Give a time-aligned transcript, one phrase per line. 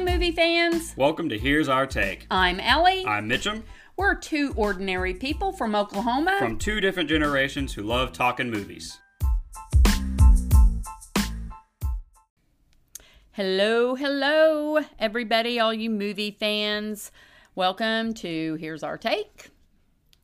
[0.00, 0.94] Hi, movie fans.
[0.96, 2.26] Welcome to Here's Our Take.
[2.30, 3.04] I'm Ellie.
[3.04, 3.64] I'm Mitchum
[3.98, 6.36] We're two ordinary people from Oklahoma.
[6.38, 8.98] from two different generations who love talking movies.
[13.32, 17.12] hello, hello, everybody, all you movie fans.
[17.54, 19.50] Welcome to Here's Our Take,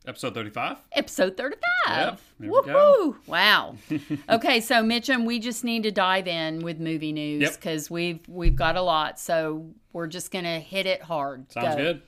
[0.06, 0.76] Episode 35.
[0.92, 1.60] episode 35.
[1.88, 3.16] Yep, Woohoo!
[3.26, 3.74] Wow.
[4.28, 7.54] okay, so Mitchum, we just need to dive in with movie news Yep.
[7.54, 9.18] because we've we've got a lot.
[9.18, 11.50] So we're just gonna hit it hard.
[11.50, 11.82] Sounds Go.
[11.82, 12.02] good.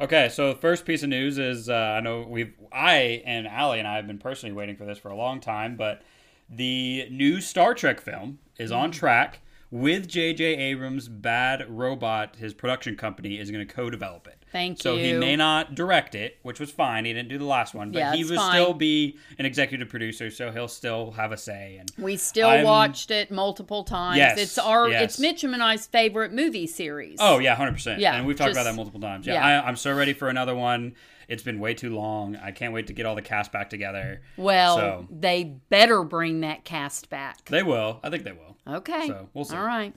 [0.00, 3.78] Okay, so the first piece of news is uh, I know we've I and Allie
[3.78, 6.02] and I have been personally waiting for this for a long time, but
[6.50, 8.94] the new Star Trek film is on Mm.
[8.94, 9.40] track
[9.70, 10.44] with J.J.
[10.56, 12.36] Abrams' Bad Robot.
[12.36, 14.43] His production company is going to co-develop it.
[14.54, 17.06] Thank so he may not direct it, which was fine.
[17.06, 20.30] He didn't do the last one, but Yeah, he will still be an executive producer,
[20.30, 21.78] so he'll still have a say.
[21.80, 24.18] And We still I'm- watched it multiple times.
[24.18, 25.18] Yes, it's our yes.
[25.18, 27.18] it's Mitchum and I's favorite movie series.
[27.20, 27.98] Oh yeah, hundred percent.
[27.98, 29.26] Yeah, and we've talked about that multiple times.
[29.26, 29.62] Yeah, yeah.
[29.62, 30.94] I, I'm so ready for another one.
[31.26, 32.36] It's been way too long.
[32.36, 34.22] I can't wait to get all the cast back together.
[34.36, 37.44] Well, So- they better bring that cast back.
[37.46, 37.98] They will.
[38.04, 38.56] I think they will.
[38.68, 39.08] Okay.
[39.08, 39.56] So, we'll see.
[39.56, 39.92] All right.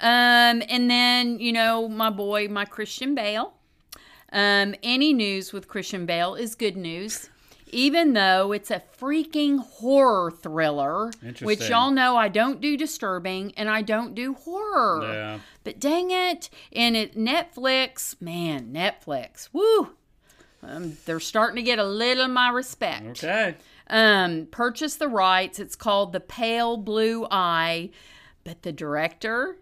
[0.00, 3.54] Um, and then, you know, my boy, my Christian Bale.
[4.34, 7.30] Um, any news with Christian Bale is good news.
[7.68, 13.68] Even though it's a freaking horror thriller, which y'all know I don't do disturbing and
[13.68, 15.02] I don't do horror.
[15.02, 15.38] Yeah.
[15.64, 19.90] But dang it, and it Netflix, man, Netflix, woo,
[20.62, 23.24] um, they're starting to get a little of my respect.
[23.24, 23.56] Okay.
[23.88, 25.58] Um, purchase the rights.
[25.58, 27.90] It's called The Pale Blue Eye,
[28.44, 29.56] but the director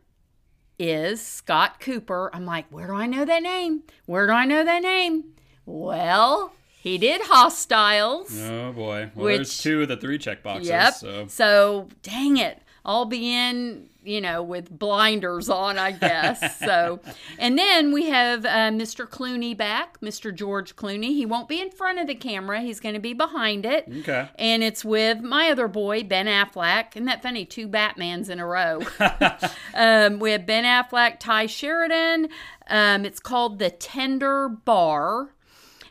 [0.82, 2.30] is Scott Cooper.
[2.32, 3.82] I'm like, where do I know that name?
[4.06, 5.24] Where do I know that name?
[5.64, 8.36] Well, he did Hostiles.
[8.40, 9.10] Oh boy.
[9.14, 10.68] Well, Which- there's two of the three check boxes.
[10.68, 10.94] Yep.
[10.94, 12.60] So So, dang it.
[12.84, 16.58] I'll be in, you know, with blinders on, I guess.
[16.58, 17.00] so,
[17.38, 19.08] and then we have uh, Mr.
[19.08, 20.34] Clooney back, Mr.
[20.34, 21.14] George Clooney.
[21.14, 23.88] He won't be in front of the camera, he's going to be behind it.
[24.00, 24.28] okay.
[24.36, 26.96] And it's with my other boy, Ben Affleck.
[26.96, 27.44] Isn't that funny?
[27.44, 28.82] Two Batmans in a row.
[29.74, 32.28] um, we have Ben Affleck, Tye Sheridan.
[32.68, 35.34] Um, it's called The Tender Bar.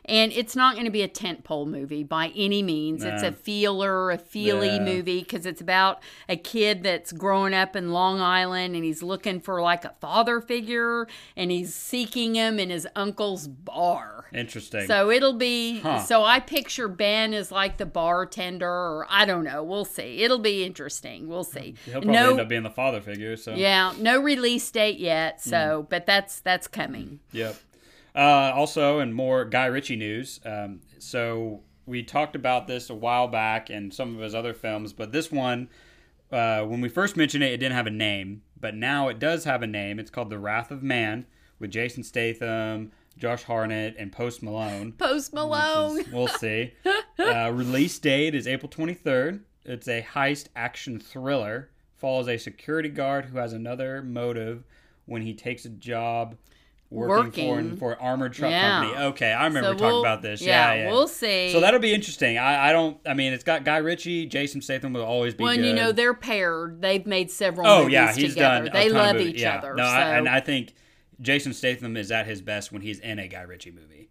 [0.04, 3.04] And it's not going to be a tentpole movie by any means.
[3.04, 4.80] It's a feeler, a feely Yeah.
[4.84, 9.40] movie because it's about a kid that's growing up in Long Island and he's looking
[9.40, 14.24] for like a father figure and he's seeking him in his uncle's bar.
[14.32, 14.86] Interesting.
[14.86, 16.00] So it'll be Huh.
[16.00, 19.62] so I picture Ben as like the bartender or I don't know.
[19.62, 20.22] We'll see.
[20.24, 21.28] It'll be interesting.
[21.28, 21.74] We'll see.
[21.84, 23.36] He'll probably no end up being the father figure.
[23.36, 25.86] So Yeah, no release date yet, so hmm.
[25.90, 27.20] but that's that's coming.
[27.32, 27.54] Yep.
[28.14, 30.40] Uh, also, and more Guy Ritchie news.
[30.44, 34.92] Um, so we talked about this a while back in some of his other films,
[34.92, 35.68] but this one,
[36.30, 39.44] uh, when we first mentioned it, it didn't have a name, but now it does
[39.44, 39.98] have a name.
[39.98, 41.26] It's called The Wrath of Man
[41.58, 44.92] with Jason Statham, Josh Hartnett, and Post Malone.
[44.92, 46.04] Post Malone.
[46.12, 46.72] We'll see.
[47.18, 49.40] Uh, release date is April 23rd.
[49.64, 51.70] It's a heist action thriller.
[51.94, 54.64] Follows a security guard who has another motive
[55.04, 56.36] when he takes a job
[56.92, 57.70] working, Working.
[57.72, 58.80] for for an armored truck Yeah.
[58.82, 59.04] company.
[59.06, 60.40] Okay, I remember So talking we'll- about this.
[60.42, 60.90] yeah, Yeah, yeah.
[60.90, 61.50] we'll see.
[61.50, 62.38] So that'll be interesting.
[62.38, 62.98] I, I don't.
[63.06, 65.92] I mean, it's got Guy Ritchie, Jason Statham will always be Well, and you know
[65.92, 66.82] they're paired.
[66.82, 68.64] They've made several oh movies yeah, he's together.
[68.66, 68.72] done.
[68.74, 69.56] they love each Yeah.
[69.58, 69.74] other.
[69.74, 70.74] No, so I, and I think
[71.20, 74.10] Jason Statham is at his best when he's in a Guy Ritchie movie.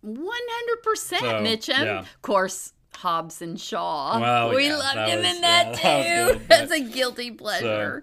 [0.00, 2.00] one hundred percent, Mitchum.
[2.00, 4.18] Of course, Hobbs and Shaw.
[4.20, 5.82] Well, we yeah, loved him was- in that yeah, too.
[5.82, 8.02] that good, That's a guilty pleasure.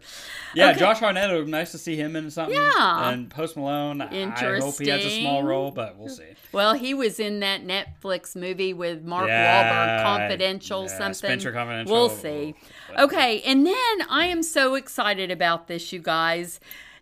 [0.53, 0.79] Yeah, Okay.
[0.79, 1.29] Josh Hartnett.
[1.31, 2.55] It would be nice to see him in something.
[2.55, 3.09] Yeah.
[3.09, 4.01] And Post Malone.
[4.01, 4.47] Interesting.
[4.47, 6.23] I hope he has a small role, but we'll see.
[6.51, 11.13] Well, he was in that Netflix movie with Mark Yeah, Wahlberg, Confidential, yeah, something.
[11.13, 11.93] Spencer Confidential.
[11.95, 12.55] We'll see.
[12.97, 16.59] Okay, and then I am so excited about this, you guys.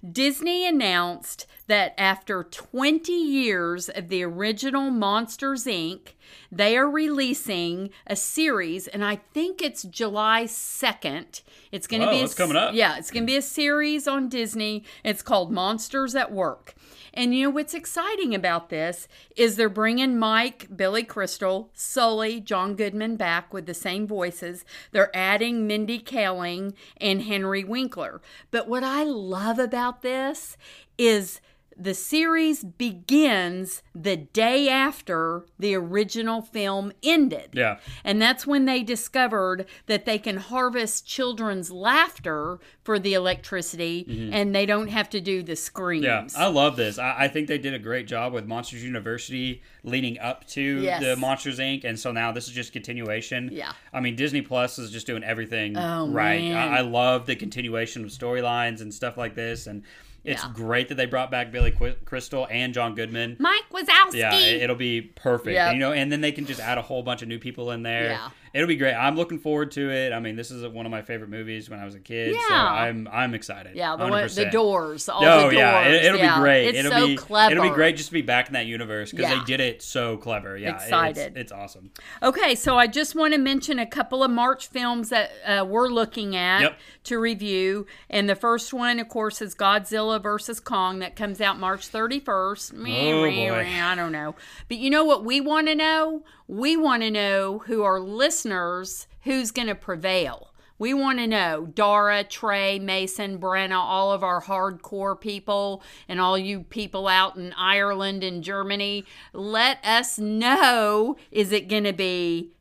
[0.09, 6.13] Disney announced that after 20 years of the original Monsters Inc.,
[6.51, 11.41] they are releasing a series, and I think it's July 2nd.
[11.71, 12.73] It's going to Whoa, be a it's coming up.
[12.73, 14.83] Yeah, it's going to be a series on Disney.
[15.03, 16.73] It's called Monsters at Work.
[17.13, 22.75] And you know what's exciting about this is they're bringing Mike, Billy Crystal, Sully, John
[22.75, 24.63] Goodman back with the same voices.
[24.91, 28.21] They're adding Mindy Kaling and Henry Winkler.
[28.51, 30.57] But what I love about this
[30.97, 31.41] is
[31.79, 37.49] the series begins the day after the original film ended.
[37.53, 37.79] Yeah.
[38.03, 44.53] And that's when they discovered that they can harvest children's laughter for the electricity and
[44.53, 46.05] they don't have to do the screams.
[46.05, 46.39] Mm-hmm.
[46.39, 46.99] Yeah, I love this.
[46.99, 51.01] I, I think they did a great job with Monsters University leading up to Yes.
[51.03, 51.83] the Monsters Inc.
[51.83, 53.49] And so now this is just continuation.
[53.51, 53.71] Yeah.
[53.93, 56.51] I mean, Disney Plus is just doing everything Oh, right.
[56.51, 59.67] I, I love the continuation of storylines and stuff like this.
[59.67, 59.83] And
[60.23, 60.51] It's Yeah.
[60.53, 63.37] great that they brought back Billy Qu- Crystal and John Goodman.
[63.39, 64.15] Mike Wazowski.
[64.15, 65.53] Yeah, it, it'll be perfect.
[65.53, 65.73] Yep.
[65.73, 67.83] You know, and then they can just add a whole bunch of new people in
[67.83, 68.09] there.
[68.11, 68.29] Yeah.
[68.53, 68.93] It'll be great.
[68.93, 70.11] I'm looking forward to it.
[70.13, 72.33] I mean, this is one of my favorite movies when I was a kid.
[72.35, 72.63] So Yeah.
[72.63, 73.75] I'm I'm excited.
[73.75, 75.07] yeah, the, one, the doors.
[75.09, 75.53] All Oh the doors.
[75.55, 76.35] yeah, it, it'll yeah.
[76.35, 76.67] be great.
[76.69, 77.51] It's it'll so be clever.
[77.51, 79.39] it'll be great just to be back in that universe because Yeah.
[79.39, 80.57] they did it so clever.
[80.57, 81.37] Yeah, it's- Excited.
[81.37, 81.91] It's, awesome.
[82.23, 85.87] Okay, so I just want to mention a couple of March films that uh, we're
[85.89, 86.79] looking at Yep.
[87.05, 87.85] to review.
[88.09, 92.73] And the first one, of course, is Godzilla versus Kong that comes out March 31st.
[92.73, 93.65] Meh, Oh, boy.
[93.65, 94.35] I don't know.
[94.67, 96.23] But you know what we want to know?
[96.49, 100.51] We want to know who our listeners, who's going to prevail.
[100.79, 106.39] We want to know Dara, Trey, Mason, Brenna, all of our hardcore people, and all
[106.39, 109.05] you people out in Ireland and Germany.
[109.31, 112.53] Let us know is it going to be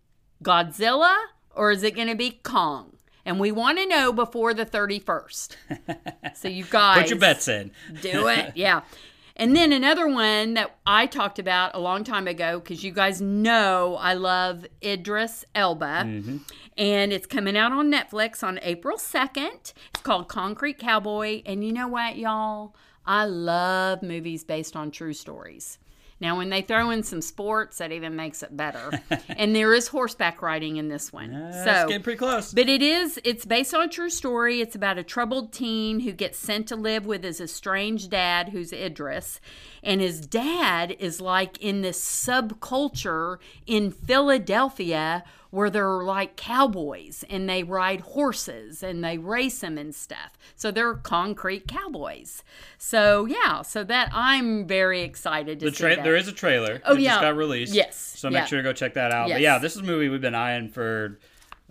[0.45, 1.17] Godzilla
[1.55, 2.93] or is it going to be Kong?
[3.25, 5.57] And we want to know before the 31st.
[6.35, 7.71] so you guys Put your bets in.
[8.03, 8.53] do it.
[8.55, 8.83] Yeah.
[9.39, 13.21] And then another one that I talked about a long time ago, because you guys
[13.21, 16.03] know I love Idris Elba.
[16.05, 16.37] Mm-hmm.
[16.77, 19.73] And it's coming out on Netflix on April 2nd.
[19.91, 21.43] It's called Concrete Cowboy.
[21.47, 22.75] And you know what, y'all?
[23.07, 25.79] I love movies based on true stories.
[26.21, 28.91] Now, when they throw in some sports, that even makes it better.
[29.29, 31.33] and there is horseback riding in this one.
[31.33, 32.53] That's so getting pretty close.
[32.53, 34.61] but it is, it's based on a true story.
[34.61, 38.73] It's about a troubled teen who gets sent to live with his estranged dad, who's
[38.73, 39.41] Idris.
[39.89, 47.49] And his dad is like in this subculture in Philadelphia where they're like cowboys and
[47.49, 50.37] they ride horses and they race them and stuff.
[50.57, 52.43] So they're concrete cowboys.
[52.77, 56.05] So, yeah, so that I'm very excited to the see tra- that.
[56.05, 56.83] there is a trailer.
[56.85, 57.13] Oh, it yeah.
[57.13, 57.75] just got released.
[57.75, 57.97] Yes.
[57.97, 58.45] So make Yeah.
[58.45, 59.31] sure to go check that out.
[59.31, 61.19] But yeah, this is a movie we've been eyeing for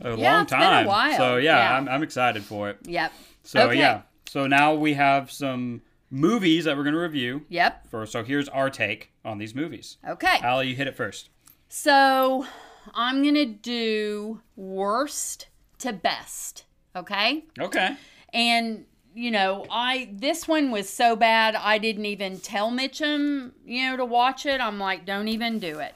[0.01, 0.85] a Yeah, long a time.
[0.87, 1.17] while.
[1.17, 1.77] So yeah, Yeah.
[1.77, 2.79] I'm, I'm excited for it.
[2.85, 3.11] Yep.
[3.43, 3.77] So Okay.
[3.77, 4.01] yeah.
[4.27, 7.45] So now we have some movies that we're going to review.
[7.49, 7.87] Yep.
[8.07, 9.97] So here's our take on these movies.
[10.07, 10.39] Okay.
[10.41, 11.29] Allie, you hit it first.
[11.69, 12.45] So
[12.93, 15.47] I'm gonna do worst
[15.79, 16.65] to best.
[16.95, 17.45] Okay.
[17.59, 17.95] Okay.
[18.33, 23.89] And you know, I this one was so bad I didn't even tell Mitchum, you
[23.89, 24.61] know, to watch it.
[24.61, 25.93] I'm like, don't even do it.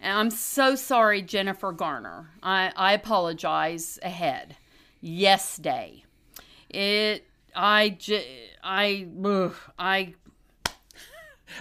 [0.00, 2.30] And I'm so sorry, Jennifer Garner.
[2.42, 4.56] I, I apologize ahead.
[5.02, 6.04] Yes day.
[6.70, 10.14] It I j- I ugh, I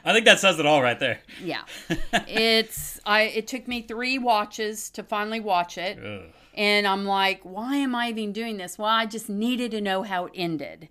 [0.06, 1.20] I think that says it all right there.
[1.44, 1.64] yeah.
[2.28, 5.98] it's I it took me 3 watches to finally watch it.
[6.04, 6.32] Ugh.
[6.54, 8.78] And I'm like, why am I even doing this?
[8.78, 10.90] Well, I just needed to know how it ended.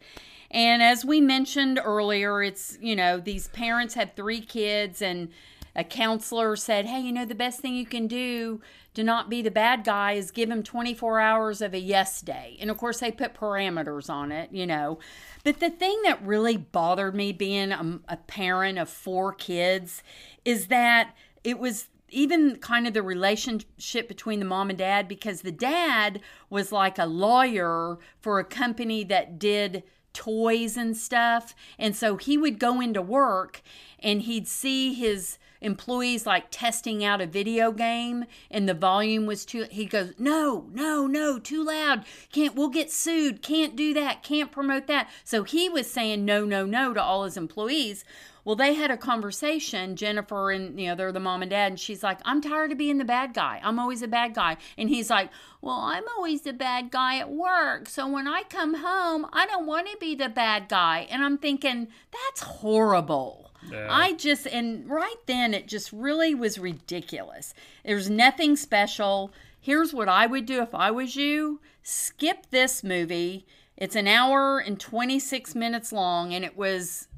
[0.51, 5.29] And as we mentioned earlier, it's, you know, these parents had three kids, and
[5.77, 8.63] a counselor said, hey, you know, the best thing you can do
[8.99, 12.57] to not be the bad guy is give him 24 hours of a yes day.
[12.61, 14.99] And of course, they put parameters on it, you know.
[15.45, 20.03] But the thing that really bothered me being a, a parent of four kids
[20.45, 21.15] is that
[21.45, 26.21] it was even kind of the relationship between the mom and dad because the dad
[26.51, 31.55] was like a lawyer for a company that did toys and stuff.
[31.79, 33.63] And so he would go into work
[34.01, 39.45] and he'd see his employees like testing out a video game and the volume was
[39.45, 44.23] too he goes no no no too loud can't we'll get sued can't do that
[44.23, 48.05] can't promote that so he was saying no no no to all his employees
[48.49, 51.79] well, they had a conversation, Jennifer and, you know, they're the mom and dad, and
[51.79, 53.61] she's like, I'm tired of being the bad guy.
[53.63, 54.57] I'm always a bad guy.
[54.79, 55.29] And he's like,
[55.61, 57.91] Well, I'm always the bad guy at work.
[57.91, 61.07] So when I come home, I don't want to be the bad guy.
[61.11, 63.48] And I'm thinking, That's horrible.
[63.71, 63.89] Yeah.
[63.91, 67.55] I just, and right then it just really was ridiculous.
[67.85, 69.33] There's nothing special.
[69.61, 73.47] Here's what I would do if I was you skip this movie.
[73.77, 77.09] It's an hour and 26 minutes long, and it was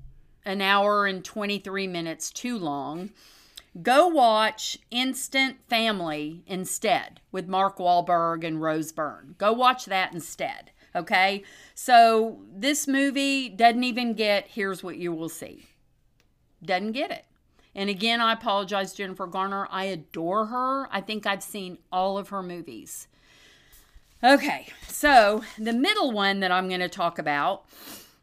[0.44, 3.10] an hour and 23 minutes too long.
[3.82, 9.36] Go watch Instant Family instead with Mark Wahlberg and Rose Byrne.
[9.38, 10.72] Go watch that instead.
[10.94, 11.44] Okay?
[11.74, 15.66] So this movie doesn't even get here's what you will see.
[16.64, 17.24] Doesn't get it.
[17.74, 19.68] And again, I apologize, Jennifer Garner.
[19.70, 20.88] I adore her.
[20.92, 23.06] I think I've seen all of her movies.
[24.22, 27.64] Okay, so the middle one that I'm going to talk about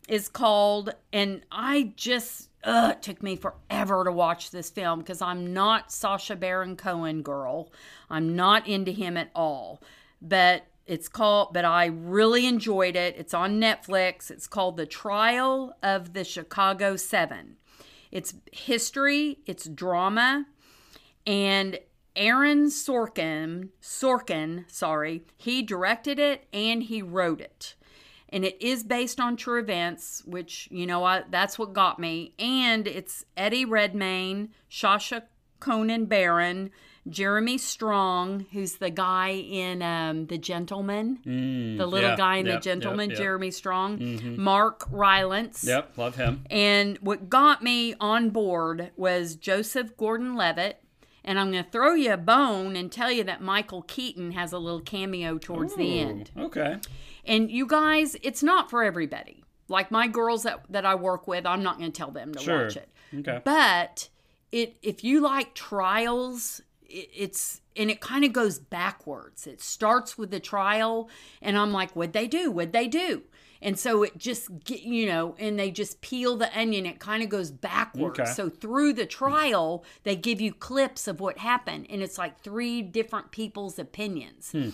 [0.08, 5.22] is called, and I just, ugh, it took me forever to watch this film because
[5.22, 7.72] I'm not Sacha Baron Cohen girl.
[8.10, 9.82] I'm not into him at all.
[10.22, 13.16] But it's called, but I really enjoyed it.
[13.18, 14.30] It's on Netflix.
[14.30, 17.58] It's called The Trial of the Chicago Seven.
[18.12, 20.46] It's history, it's drama,
[21.26, 21.80] and
[22.16, 27.76] Aaron Sorkin, Sorkin, sorry, he directed it and he wrote it.
[28.30, 32.34] and it is based on true events, which you know what that's what got me.
[32.40, 35.24] And it's Eddie Redmayne, Shasha
[35.60, 36.72] Conan Baron,
[37.10, 41.20] Jeremy Strong, who's the guy in um, The Gentlemen,
[41.78, 43.24] the little Mm, yeah, guy in yep, The Gentlemen, yep, yep.
[43.26, 45.64] Jeremy Strong, Mark Rylance.
[45.64, 46.44] Yep, love him.
[46.50, 50.82] And what got me on board was Joseph Gordon Levitt.
[51.24, 54.54] And I'm going to throw you a bone and tell you that Michael Keaton has
[54.54, 56.32] a little cameo towards the end.
[56.38, 56.78] Okay.
[57.26, 59.44] And you guys, it's not for everybody.
[59.68, 62.40] Like my girls that, that I work with, I'm not going to tell them to
[62.40, 62.64] Sure.
[62.64, 62.88] watch it.
[63.14, 63.42] Okay.
[63.44, 64.08] But
[64.54, 69.48] it if you like trials, it's and it kind of goes backwards.
[69.48, 71.10] It starts with the trial,
[71.42, 72.52] and I'm like, what'd they do?
[72.52, 73.24] What'd they do?
[73.62, 76.86] And so it just get you know, and they just peel the onion.
[76.86, 78.20] It kind of goes backwards.
[78.20, 78.32] Okay.
[78.32, 82.82] So through the trial, they give you clips of what happened, and it's like three
[82.82, 84.52] different people's opinions.
[84.52, 84.70] Hmm.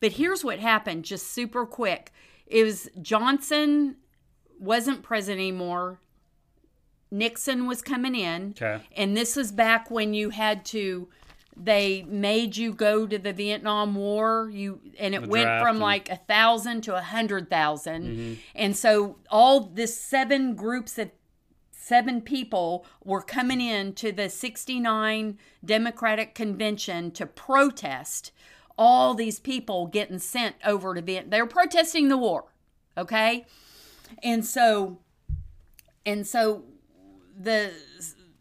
[0.00, 2.12] But here's what happened, just super quick.
[2.46, 3.96] It was Johnson
[4.58, 6.00] wasn't president anymore.
[7.10, 8.54] Nixon was coming in.
[8.56, 8.82] Okay.
[8.96, 11.08] And this is back when you had to
[11.56, 14.50] they made you go to the Vietnam War.
[14.52, 18.34] You and it The went from and- like a thousand to a hundred Mm-hmm.
[18.54, 21.10] And so all this seven groups of
[21.70, 28.30] seven people were coming in to the 69 Democratic Convention to protest
[28.78, 31.30] all these people getting sent over to Vietnam.
[31.30, 32.44] They were protesting the war,
[32.96, 33.44] okay?
[34.22, 34.98] And so
[36.06, 36.64] and so
[37.38, 37.72] the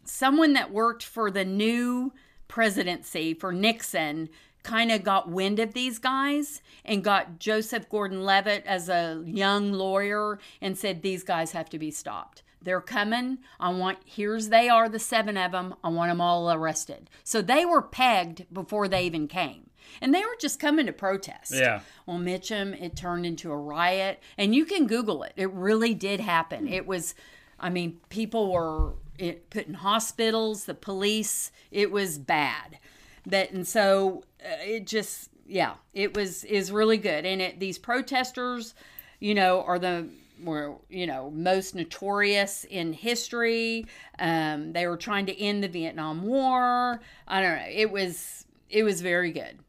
[0.05, 2.13] someone that worked for the new
[2.49, 4.27] presidency for Nixon
[4.61, 10.37] kind of got wind of these guys and got Joseph Gordon-Levitt as a young lawyer
[10.61, 12.43] and said these guys have to be stopped.
[12.61, 13.37] They're coming.
[13.57, 15.75] I want here's they are the seven of them.
[15.81, 17.09] I want them all arrested.
[17.23, 19.69] So they were pegged before they even came.
[20.01, 21.53] And they were just coming to protest.
[21.55, 21.79] Yeah.
[22.05, 25.33] Well, Mitchum, it turned into a riot, and you can Google it.
[25.35, 26.67] It really did happen.
[26.67, 27.15] It was,
[27.59, 31.51] I mean, people were it, put in hospitals, the police.
[31.71, 32.79] It was bad.
[33.25, 37.25] That and so uh, it just, yeah, it was is really good.
[37.25, 38.73] And it these protesters,
[39.19, 40.07] you know, are the
[40.43, 43.85] were you know most notorious in history.
[44.17, 47.01] Um, they were trying to end the Vietnam War.
[47.27, 47.65] I don't know.
[47.69, 49.59] It was it was very good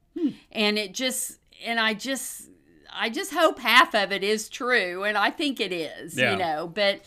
[0.52, 2.50] and it just and i just
[2.92, 6.32] i just hope half of it is true and i think it is Yeah.
[6.32, 7.00] you know but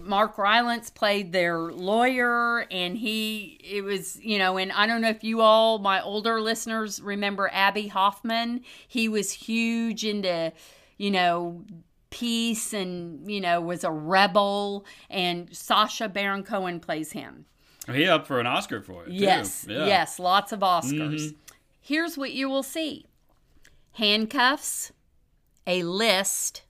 [0.00, 5.08] mark rylance played their lawyer and he it was you know and i don't know
[5.08, 10.52] if you all my older listeners remember abbie hoffman he was huge into
[10.98, 11.62] you know
[12.10, 17.44] peace and you know was a rebel and sacha baron cohen plays him
[17.92, 19.08] He up for an Oscar for it.
[19.08, 19.14] too.
[19.14, 19.86] Yes, Yeah.
[19.86, 21.20] yes, lots of Oscars.
[21.20, 21.36] Mm-hmm.
[21.80, 23.04] Here's what you will see
[23.92, 24.92] handcuffs,
[25.66, 26.62] a list,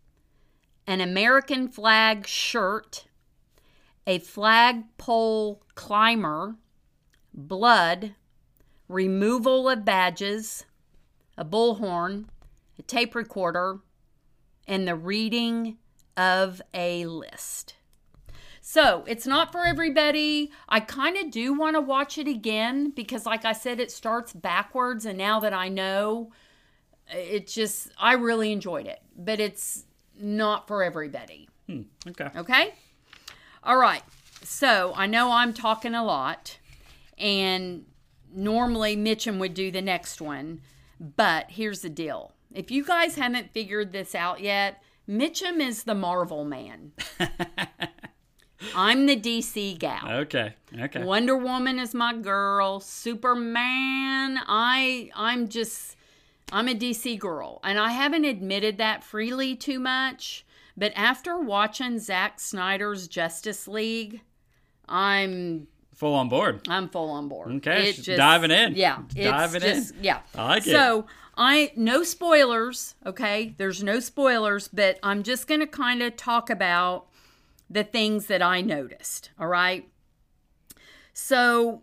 [0.86, 3.06] an American flag shirt,
[4.06, 6.56] a flagpole climber,
[7.32, 8.14] blood,
[8.88, 10.64] removal of badges,
[11.36, 12.26] a bullhorn,
[12.78, 13.80] a tape recorder,
[14.66, 15.78] and the reading
[16.16, 17.74] of a list.
[18.60, 20.50] So it's not for everybody.
[20.68, 24.32] I kind of do want to watch it again because, like I said, it starts
[24.32, 25.04] backwards.
[25.04, 26.32] And now that I know,
[27.10, 29.00] it just, I really enjoyed it.
[29.14, 29.84] But it's
[30.18, 31.48] not for everybody.
[31.66, 32.28] Hmm, okay.
[32.36, 32.74] Okay?
[33.62, 34.02] All right.
[34.42, 36.58] So I know I'm talking a lot.
[37.16, 37.86] And
[38.34, 40.60] normally Mitchum would do the next one.
[41.00, 45.94] But here's the deal if you guys haven't figured this out yet, Mitchum is the
[45.94, 46.92] Marvel man.
[48.74, 50.08] I'm the DC gal.
[50.08, 50.54] Okay.
[50.80, 51.02] Okay.
[51.02, 52.80] Wonder Woman is my girl.
[52.80, 55.96] Superman, I I'm just
[56.52, 60.44] I'm a DC girl, and I haven't admitted that freely too much.
[60.76, 64.22] But after watching Zack Snyder's Justice League,
[64.88, 66.66] I'm Full on board.
[66.68, 67.52] I'm full on board.
[67.56, 68.74] Okay, she's diving in.
[68.74, 69.84] Yeah, it's Diving in.
[70.02, 70.72] Yeah, I like it.
[70.72, 72.96] So I no spoilers.
[73.06, 77.06] Okay, there's no spoilers, but I'm just gonna kind of talk about
[77.70, 79.30] the things that I noticed.
[79.38, 79.88] All right.
[81.12, 81.82] So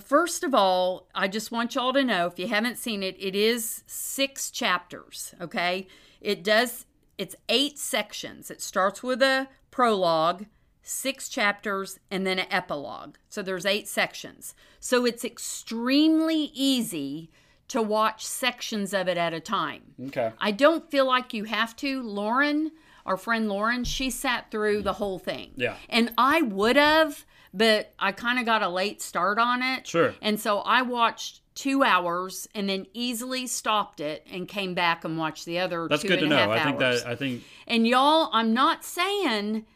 [0.00, 3.34] first of all, I just want y'all to know if you haven't seen it, it
[3.34, 5.34] is six chapters.
[5.40, 5.86] Okay,
[6.20, 6.86] it does.
[7.18, 8.50] It's eight sections.
[8.50, 10.46] It starts with a prologue
[10.82, 13.16] six chapters and then an epilogue.
[13.28, 14.54] So there's eight sections.
[14.80, 17.30] So it's extremely easy
[17.68, 19.94] to watch sections of it at a time.
[20.08, 20.32] Okay.
[20.38, 22.02] I don't feel like you have to.
[22.02, 22.72] Lauren,
[23.06, 25.52] our friend Lauren, she sat through the whole thing.
[25.56, 25.76] Yeah.
[25.88, 29.86] And I would have, but I kind of got a late start on it.
[29.86, 30.14] Sure.
[30.22, 35.18] And so I watched two hours and then easily stopped it and came back and
[35.18, 36.50] watched the other That's good to know.
[36.50, 37.02] I think hours.
[37.02, 39.66] that I think And y'all, I'm not saying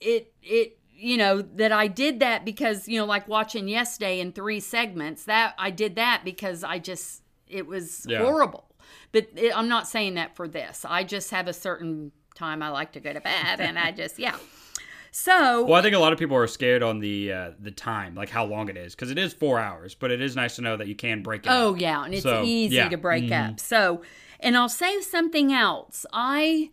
[0.00, 4.30] it it you know that I did that because you know like watching yesterday in
[4.32, 8.20] three segments that I did that because I just it was Yeah.
[8.20, 8.70] horrible.
[9.10, 10.84] But it, I'm not saying that for this.
[10.88, 14.18] I just have a certain time I like to go to bed and I just
[14.20, 14.36] yeah.
[15.16, 18.16] So Well, I think a lot of people are scared on the uh, the time,
[18.16, 19.94] like how long it is, because it is four hours.
[19.94, 21.50] But it is nice to know that you can break it.
[21.50, 21.80] Oh up.
[21.80, 22.88] yeah, and it's So, easy yeah.
[22.88, 23.50] to break Mhm.
[23.52, 23.60] up.
[23.60, 24.02] So,
[24.40, 26.04] and I'll say something else.
[26.12, 26.70] I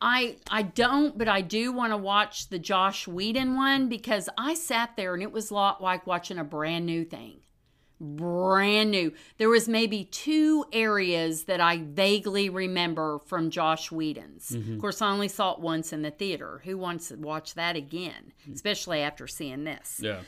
[0.00, 4.54] I I don't, but I do want to watch the Josh Whedon one because I
[4.54, 7.42] sat there and it was lot like watching a brand new thing.
[8.04, 9.12] Brand new.
[9.38, 14.50] There was maybe two areas that I vaguely remember from Josh Whedon's.
[14.50, 14.74] Mm-hmm.
[14.74, 16.60] Of course, I only saw it once in the theater.
[16.64, 18.32] Who wants to watch that again?
[18.52, 20.00] Especially after seeing this.
[20.02, 20.20] Yeah.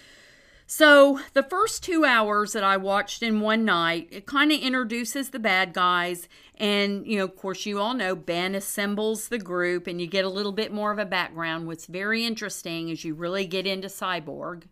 [0.68, 5.30] So, the first two hours that I watched in one night, it kind of introduces
[5.30, 6.28] the bad guys.
[6.56, 10.24] And, you know, of course, you all know Ben assembles the group and you get
[10.24, 11.68] a little bit more of a background.
[11.68, 14.64] What's very interesting is you really get into Cyborg.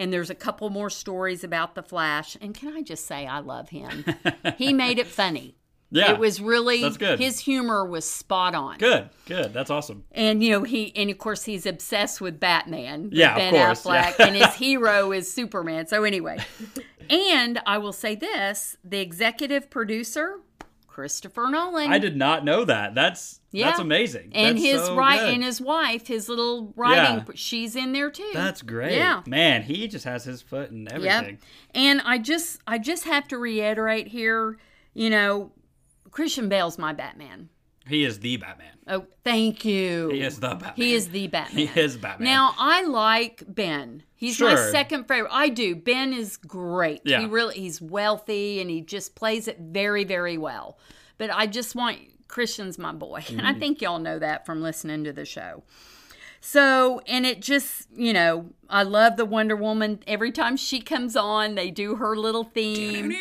[0.00, 2.36] And there's a couple more stories about the Flash.
[2.40, 4.04] And can I just say, I love him?
[4.56, 5.56] he made it funny.
[5.90, 6.12] Yeah.
[6.12, 7.18] It was really, That's good.
[7.18, 8.78] his humor was spot on.
[8.78, 9.10] Good.
[9.26, 9.52] Good.
[9.52, 10.04] That's awesome.
[10.12, 13.04] And you know he, and of course he's obsessed with Batman.
[13.04, 14.26] with Yeah, of Ben course, Affleck, yeah.
[14.26, 15.86] and his hero is Superman.
[15.88, 16.38] So anyway,
[17.10, 20.38] and I will say this: the executive producer,
[21.00, 22.94] Christopher Nolan, I did not know that.
[22.94, 23.66] That's Yeah.
[23.66, 24.32] that's amazing.
[24.34, 27.34] and That's his so right, and his wife, his little writing, Yeah.
[27.34, 28.30] she's in there too.
[28.34, 28.96] That's great.
[28.98, 29.22] Yeah.
[29.26, 31.24] Man, he just has his foot in everything.
[31.30, 31.38] Yep.
[31.74, 34.58] And I just, I just have to reiterate here,
[34.92, 35.52] you know,
[36.10, 37.48] Christian Bale's my Batman.
[37.90, 38.66] He is the Batman.
[38.86, 40.08] Oh, thank you.
[40.10, 40.72] He is the Batman.
[40.76, 41.66] He is the Batman.
[41.68, 42.24] He is Batman.
[42.28, 44.02] Now I like Ben.
[44.14, 45.30] He's my second favorite.
[45.32, 45.76] I do.
[45.76, 47.02] Ben is great.
[47.04, 47.20] Yeah.
[47.20, 50.78] He really he's wealthy and he just plays it very very well.
[51.18, 53.24] But I just want Christian's my boy.
[53.28, 53.46] And Mm-hmm.
[53.46, 55.62] I think y'all know that from listening to the show.
[56.42, 60.00] So, and it just, you know, I love the Wonder Woman.
[60.06, 63.12] Every time she comes on, they do her little theme.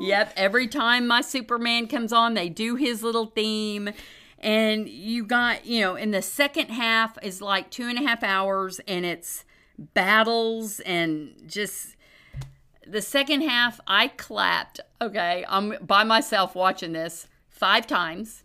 [0.00, 0.32] Yep.
[0.36, 3.90] Every time my Superman comes on, they do his little theme.
[4.38, 8.22] And you got, you know, in the second half is like two and a half
[8.24, 9.44] hours and it's
[9.78, 11.96] battles and just
[12.86, 14.80] the second half I clapped.
[15.00, 15.44] Okay.
[15.48, 18.42] I'm by myself watching this five times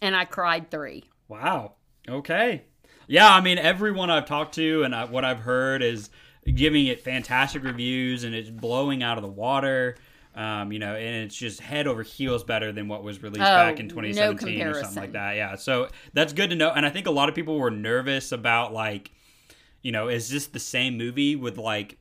[0.00, 1.04] and I cried three.
[1.26, 1.72] Wow.
[2.08, 2.62] Okay.
[3.08, 6.08] Yeah, I mean, everyone I've talked to and I, what I've heard is
[6.54, 9.96] giving it fantastic reviews and it's blowing out of the water.
[10.34, 13.44] Um, you know, and it's just head over heels better than what was released Oh,
[13.44, 15.36] back in no 2017 or something like that.
[15.36, 15.56] Yeah.
[15.56, 16.70] So that's good to know.
[16.70, 19.10] And I think a lot of people were nervous about like,
[19.82, 21.98] you know, is this the same movie with like,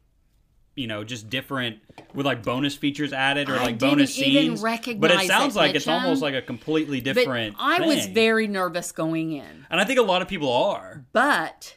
[0.77, 1.79] you know, just different
[2.13, 4.61] with like bonus features added or like bonus scenes.
[4.61, 7.55] but it sounds it, like it's almost like a completely But different.
[7.59, 9.65] I was very nervous going in.
[9.69, 11.03] and I think a lot of people are.
[11.11, 11.75] But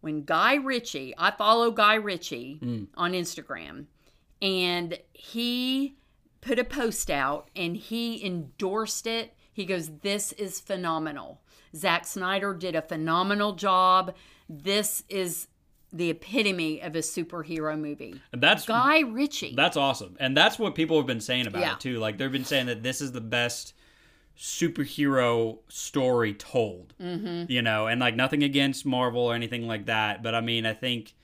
[0.00, 2.86] when Guy Ritchie, I follow Guy Ritchie Mm.
[2.96, 3.86] on Instagram,
[4.44, 5.96] and he
[6.42, 9.34] put a post out and he endorsed it.
[9.52, 11.40] He goes, This is phenomenal.
[11.74, 14.14] Zack Snyder did a phenomenal job.
[14.48, 15.48] This is
[15.92, 18.20] the epitome of a superhero movie.
[18.32, 19.54] And that's Guy Ritchie.
[19.56, 20.16] That's awesome.
[20.20, 21.72] And that's what people have been saying about Yeah.
[21.74, 21.98] it too.
[21.98, 23.72] Like they've been saying that this is the best
[24.36, 26.94] superhero story told.
[27.00, 27.50] Mm-hmm.
[27.50, 30.74] You know, and like nothing against Marvel or anything like that, but I mean, I
[30.74, 31.14] think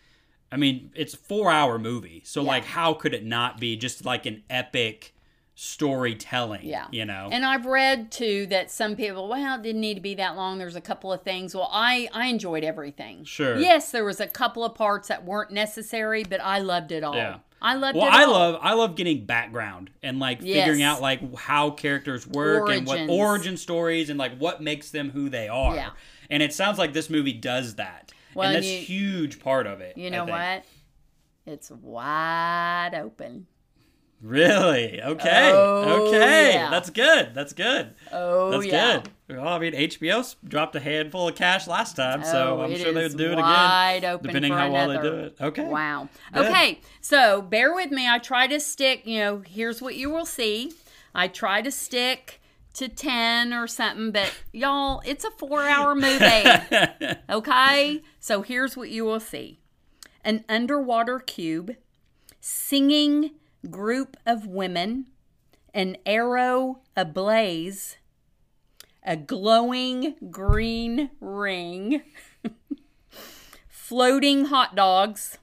[0.53, 2.23] I mean, it's a 4-hour movie.
[2.25, 5.15] So like how could it not be just like an epic
[5.55, 6.87] storytelling, Yeah.
[6.91, 7.29] you know?
[7.31, 10.59] And I've read too that some people, well, it didn't need to be that long.
[10.59, 11.55] There's a couple of things.
[11.55, 13.25] Well, I I enjoyed everything.
[13.25, 13.57] Sure.
[13.59, 17.15] Yes, there was a couple of parts that weren't necessary, but I loved it all.
[17.15, 17.39] Yeah.
[17.63, 18.31] I loved well, it I all.
[18.33, 23.09] love I love getting background and like figuring out like how characters work and what
[23.11, 25.75] origin stories and like what makes them who they are.
[25.75, 25.91] Yeah.
[26.31, 28.13] And it sounds like this movie does that.
[28.35, 29.97] Well, and that's you- a huge part of it.
[29.97, 30.65] You know what?
[31.47, 33.47] It's wide open.
[34.23, 35.01] Really?
[35.01, 35.51] Okay.
[35.53, 36.53] Oh, okay.
[36.53, 36.69] yeah.
[36.71, 37.31] That's good.
[37.35, 37.95] That's good.
[38.13, 39.01] Oh That's yeah.
[39.29, 39.39] good.
[39.39, 42.93] Well, I mean, HBO dropped a handful of cash last time, so Oh, I'm sure
[42.93, 43.45] they would do it again.
[43.45, 45.37] wide open depending how well they do it.
[45.41, 45.65] Okay.
[45.65, 46.09] Wow.
[46.35, 46.47] Good.
[46.49, 48.07] Okay, so bear with me.
[48.09, 50.73] I try to stick, you know, here's what you will see.
[51.15, 52.40] I try to stick
[52.75, 56.45] to 10 or something, but y'all, it's a four hour movie.
[57.31, 58.03] okay?
[58.19, 59.59] So here's what you will see
[60.25, 61.77] an underwater cube,
[62.41, 63.33] singing
[63.71, 65.07] group of women,
[65.75, 67.97] an arrow ablaze,
[69.03, 72.03] a glowing green ring,
[73.69, 75.39] floating hot dogs,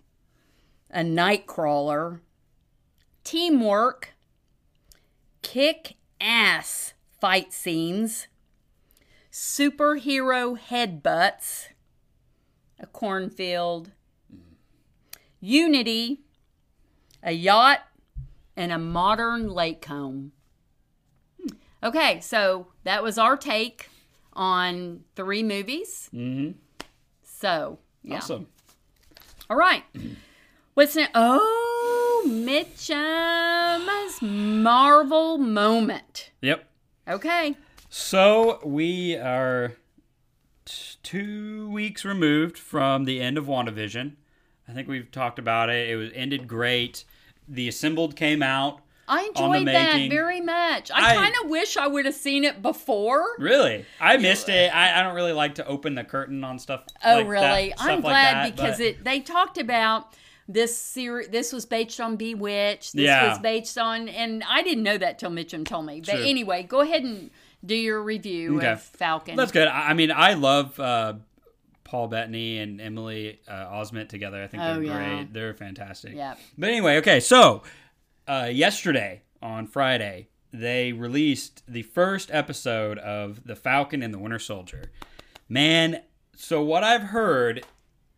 [0.90, 2.22] a night crawler,
[3.24, 4.14] teamwork,
[5.42, 8.28] kick ass fight scenes,
[9.32, 11.68] superhero headbutts,
[12.80, 13.92] a cornfield,
[15.40, 16.22] unity,
[17.24, 17.80] a yacht,
[18.56, 20.32] and a modern lake home.
[21.84, 23.90] Okay, so that was our take
[24.34, 26.10] on three movies.
[26.14, 26.58] Mm-hmm.
[27.24, 28.18] So, yeah.
[28.18, 28.48] Awesome.
[29.50, 29.84] All right.
[30.74, 31.12] What's next?
[31.16, 36.32] Oh, Mitchum's Marvel moment.
[36.42, 36.68] Yep.
[37.08, 37.56] Okay.
[37.90, 39.74] So we are
[40.66, 44.14] t- two weeks removed from the end of WandaVision.
[44.68, 45.90] I think we've talked about it.
[45.90, 47.06] It was ended great.
[47.48, 48.82] The Assembled came out.
[49.10, 50.10] I enjoyed that making.
[50.12, 50.92] very much.
[50.92, 53.26] I, I- kind of wish I would have seen it before.
[53.40, 54.70] Really, I missed it.
[54.76, 56.84] I, I don't really like to open the curtain on stuff.
[57.06, 57.70] Oh, like really?
[57.70, 60.14] That, I'm stuff like glad that, because but- it they talked about
[60.48, 61.28] this series.
[61.30, 62.94] This was based on Bewitched.
[62.94, 63.30] This Yeah.
[63.30, 66.02] was based on, and I didn't know that till Mitchum told me.
[66.06, 67.30] But anyway, go ahead and
[67.66, 68.68] do your review Okay.
[68.72, 69.36] of Falcon.
[69.36, 69.68] That's good.
[69.68, 71.14] I I mean, I love uh,
[71.84, 74.42] Paul Bettany and Emily uh, Osment together.
[74.44, 75.16] I think Oh, they're yeah.
[75.16, 75.34] great.
[75.34, 76.14] They're fantastic.
[76.16, 76.36] Yeah.
[76.58, 77.20] But anyway, okay.
[77.20, 77.64] So
[78.28, 84.40] uh, yesterday on Friday, they released the first episode of The Falcon and the Winter
[84.40, 84.92] Soldier.
[85.50, 86.02] Man,
[86.36, 87.66] so what I've heard,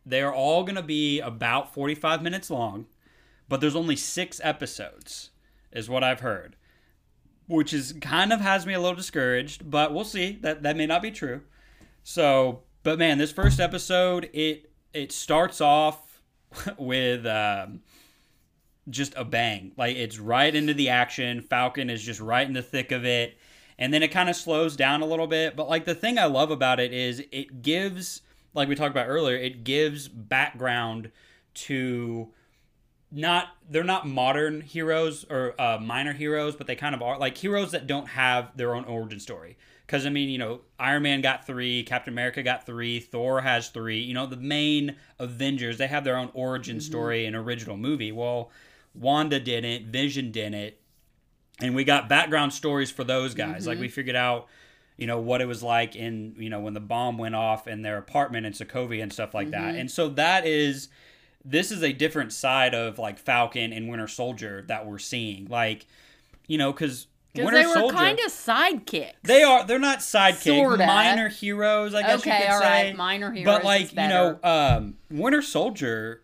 [0.10, 2.88] they are all going to be about 45 minutes long,
[3.48, 5.32] but there's only six episodes,
[5.72, 6.56] is what I've heard
[7.50, 10.38] which is kind of has me a little discouraged, but we'll see.
[10.42, 11.42] That that may not be true.
[12.04, 16.22] So, but man, this first episode it it starts off
[16.78, 17.82] with um,
[18.88, 19.72] just a bang.
[19.78, 21.42] Like it's right into the action.
[21.42, 23.38] Falcon is just right in the thick of it.
[23.80, 26.26] And then it kind of slows down a little bit, but like the thing I
[26.26, 28.22] love about it is it gives
[28.54, 31.12] like we talked about earlier, it gives background
[31.54, 32.30] to
[33.12, 37.38] not they're not modern heroes or uh, minor heroes, but they kind of are like
[37.38, 39.58] heroes that don't have their own origin story.
[39.86, 43.70] Because I mean, you know, Iron Man got three, Captain America got three, Thor has
[43.70, 44.00] three.
[44.00, 48.12] You know, the main Avengers they have their own origin story and original movie.
[48.12, 48.52] Well,
[48.94, 50.76] Wanda didn't, Vision didn't,
[51.60, 53.66] and we got background stories for those guys.
[53.66, 54.48] Like we figured out,
[55.00, 57.82] you know, what it was like in you know when the bomb went off in
[57.82, 59.76] their apartment in Sokovia and stuff like that.
[59.76, 60.90] And so that is
[61.46, 65.46] this is a different side of like Falcon and Winter Soldier that we're seeing.
[65.46, 65.88] Like,
[66.48, 69.14] you know, because Winter they were Soldier, kind of sidekicks.
[69.24, 70.86] they are they're not sidekicks, Sorta.
[70.86, 71.94] minor heroes.
[71.94, 72.88] I guess you could all say.
[72.88, 76.24] right, minor heroes But like you know, um, Winter Soldier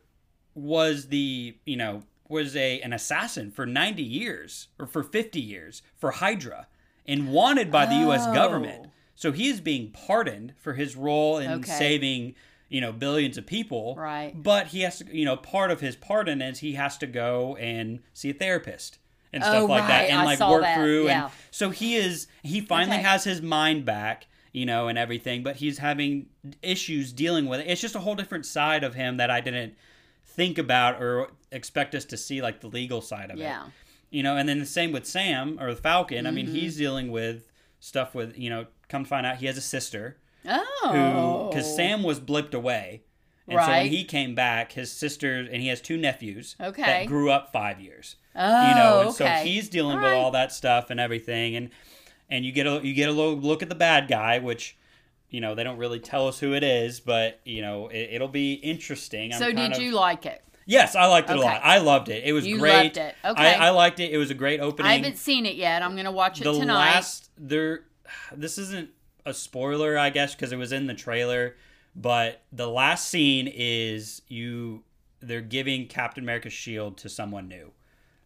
[0.54, 5.82] was the you know was a an assassin for ninety years or for fifty years
[5.96, 6.68] for Hydra
[7.08, 8.24] and wanted by the U.S.
[8.28, 8.34] Oh.
[8.34, 8.88] government.
[9.15, 11.72] So he is being pardoned for his role in Okay.
[11.72, 12.36] saving
[12.68, 13.96] you know billions of people.
[13.96, 14.34] Right.
[14.36, 17.56] But he has to you know part of his pardon is he has to go
[17.58, 18.98] and see a therapist
[19.32, 20.76] and Oh, stuff like that and I like work that.
[20.78, 21.24] through Yeah.
[21.26, 23.04] and so he is he finally Okay.
[23.06, 26.28] has his mind back you know and everything but he's having
[26.62, 29.76] issues dealing with it it's just a whole different side of him that i didn't
[30.26, 33.65] think about or expect us to see like the legal side of Yeah.
[33.65, 33.72] it
[34.15, 36.56] you know and then the same with sam or the falcon i mean Mm-hmm.
[36.56, 40.17] he's dealing with stuff with you know come to find out he has a sister
[40.47, 41.47] Oh.
[41.49, 43.01] because sam was blipped away
[43.47, 46.82] and so when he came back his sister and he has two nephews Okay.
[46.84, 49.39] that grew up five years Oh, you know and okay.
[49.41, 50.17] so he's dealing All with right.
[50.17, 51.69] all that stuff and everything and
[52.30, 54.75] and you get a you get a little look at the bad guy which
[55.30, 58.28] you know they don't really tell us who it is but you know it, it'll
[58.28, 60.41] be interesting I'm So did of- you like it?
[60.65, 63.15] Yes i liked it a lot i loved it it was You great loved it.
[63.23, 63.56] Okay.
[63.56, 65.82] I, I liked it it was a great opening I haven't seen it yet.
[65.84, 66.73] I'm gonna watch it the tonight.
[66.73, 67.84] last there
[68.36, 68.89] this isn't
[69.25, 71.56] a spoiler i guess because it was in the trailer
[71.95, 74.84] but the last scene is you
[75.21, 77.71] they're giving captain america's shield to someone new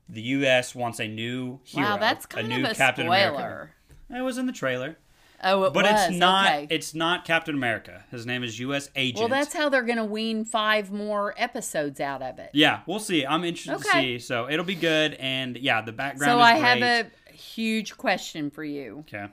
[0.10, 3.30] the us wants a new hero wow, that's a kind new of a captain spoiler.
[3.36, 3.69] america
[4.10, 4.97] it was in the trailer
[5.43, 6.08] Oh, it but was.
[6.10, 6.67] it's not Okay.
[6.69, 10.43] it's not captain america his name is us agent well, that's how they're gonna wean
[10.45, 12.49] five more episodes out of it.
[12.54, 16.32] yeah we'll see i'm interested to see so it'll be good and yeah the background
[16.32, 16.82] So I great.
[16.84, 18.99] have a huge question for you.
[19.08, 19.28] okay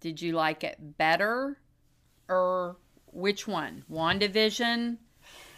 [0.00, 1.58] Did you like it better,
[2.28, 2.76] or
[3.12, 3.84] which one?
[3.92, 4.96] WandaVision.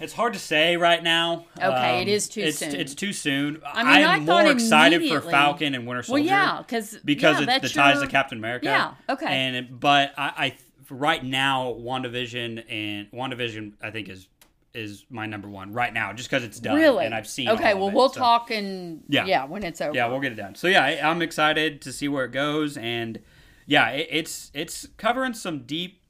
[0.03, 1.47] It's hard to say right now.
[1.57, 2.75] Okay, it um, is too it's, soon.
[2.75, 3.63] It's too soon.
[3.65, 6.23] I mean, I am thought more excited for Falcon and Winter Soldier.
[6.23, 8.67] Well, yeah, because because yeah, it's the ties your- to Captain America.
[8.67, 9.27] Yeah, okay.
[9.27, 10.57] And it- but I, I
[10.91, 14.29] right now WandaVision and WandaVision I think is
[14.75, 17.05] is my number one right now just because it's done Really?
[17.05, 17.49] and I've seen.
[17.51, 19.27] Okay, well, it, we'll so- talk and Yeah.
[19.27, 19.45] yeah.
[19.45, 19.95] when it's over.
[19.95, 20.55] Yeah, we'll get it done.
[20.55, 23.21] So yeah, I, I'm excited to see where it goes, and
[23.67, 26.01] yeah, it, it's it's covering some deep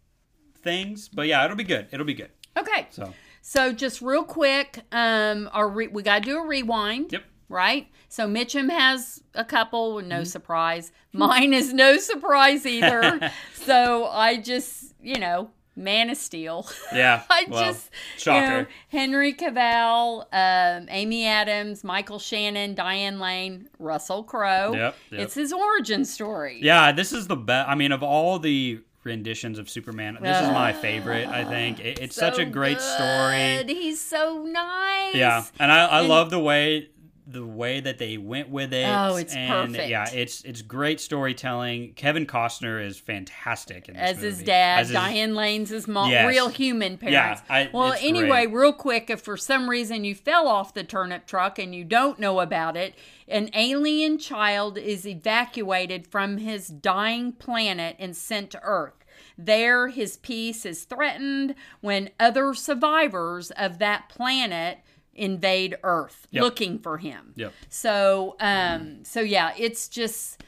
[0.62, 1.88] things, but yeah, it'll be good.
[1.92, 2.30] It'll be good.
[2.56, 2.86] Okay.
[2.90, 7.12] So So just real quick, um, our re- we got to do a rewind.
[7.12, 7.24] Yep.
[7.48, 7.88] right?
[8.08, 10.24] So Mitchum has a couple, no Mm-hmm.
[10.24, 10.92] surprise.
[11.12, 13.30] Mine is no surprise either.
[13.54, 16.68] so I just, you know, Man of Steel.
[16.94, 17.22] Yeah.
[17.30, 18.40] I well, just, shocker.
[18.44, 24.72] you know, Henry Cavill, um, Amy Adams, Michael Shannon, Diane Lane, Russell Crowe.
[24.74, 25.20] Yep, yep.
[25.20, 26.60] It's his origin story.
[26.62, 27.68] Yeah, this is the best.
[27.68, 31.28] I mean, of all the renditions of Superman, this is my favorite.
[31.28, 33.56] I think it, it's such a So great story.
[33.58, 33.68] good.
[33.70, 35.14] He's so nice.
[35.14, 36.88] Yeah, and I, I And- love the way
[37.26, 38.84] the way that they went with it.
[38.84, 39.88] Oh, it's and perfect.
[39.88, 41.92] Yeah, it's it's great storytelling.
[41.94, 46.26] Kevin Costner is fantastic As his dad, As his- Diane Lane's his mom, Yes.
[46.28, 47.42] real human parents.
[47.48, 48.52] I- well, anyway, great.
[48.52, 52.18] real quick, if for some reason you fell off the turnip truck and you don't
[52.18, 52.94] know about it,
[53.28, 58.94] an alien child is evacuated from his dying planet and sent to Earth.
[59.38, 64.78] There, his peace is threatened when other survivors of that planet
[65.14, 66.42] invade Earth Yep.
[66.42, 67.32] looking for him.
[67.36, 67.52] Yep.
[67.68, 70.42] So, um, so yeah, it's just,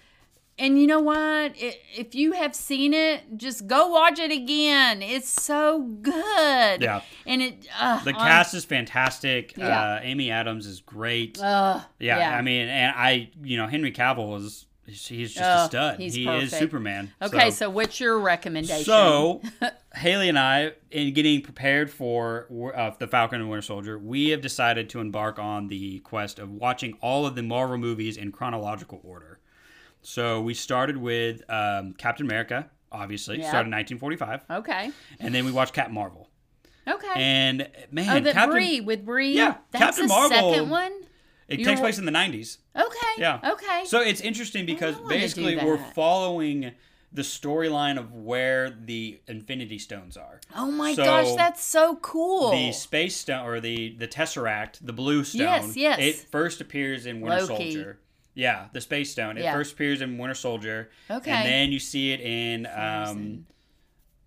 [0.59, 1.17] and you know what?
[1.17, 5.03] I if you have seen it, just go watch it again.
[5.03, 6.81] It's so good.
[6.83, 7.01] Yeah.
[7.27, 7.67] and it.
[7.79, 9.57] Uh, The I'm- cast is fantastic.
[9.57, 9.95] Yeah.
[9.97, 11.41] Uh, Amy Adams is great.
[11.43, 15.67] Uh, yeah, I mean, and I, you know, Henry Cavill is he's just Oh, a
[15.67, 16.01] stud.
[16.01, 16.51] he is.
[16.53, 17.13] Superman.
[17.23, 18.85] okay, so, what's your recommendation?
[18.85, 19.41] So,
[19.95, 24.41] Haley and I, in getting prepared for uh, the Falcon and Winter Soldier, we have
[24.41, 29.01] decided to embark on the quest of watching all of the Marvel movies in chronological
[29.05, 29.39] order.
[30.03, 33.49] So we started with um, Captain America, obviously, Yeah.
[33.49, 36.29] started in 1945, okay, and then we watched Captain Marvel.
[36.87, 37.09] okay.
[37.17, 39.33] And man, oh, the Captain, Brie with Brie.
[39.33, 40.93] Yeah, that's Captain the Marvel- second one.
[41.49, 42.59] It You're- takes place in the 90s.
[42.77, 43.15] Okay.
[43.19, 43.41] Yeah.
[43.45, 43.85] Okay.
[43.87, 46.73] So it's interesting because basically we're following
[47.13, 50.41] the storyline of where the Infinity Stones are.
[50.57, 52.51] oh my so gosh, that's so cool.
[52.51, 55.99] the space stone or the the tesseract the blue stone Yes, yes.
[56.01, 57.73] it first appears in winter Loki.
[57.73, 57.99] soldier
[58.35, 59.53] yeah the space stone it Yeah.
[59.53, 61.31] first appears in winter soldier Okay.
[61.31, 63.47] and then you see it in um.